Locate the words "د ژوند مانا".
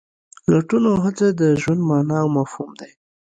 1.39-2.17